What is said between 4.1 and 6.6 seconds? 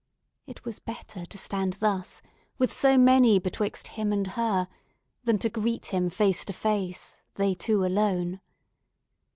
and her, than to greet him face to